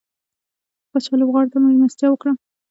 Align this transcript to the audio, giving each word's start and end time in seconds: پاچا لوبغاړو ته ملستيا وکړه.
پاچا 0.89 1.13
لوبغاړو 1.19 1.51
ته 1.53 1.57
ملستيا 1.59 2.07
وکړه. 2.11 2.31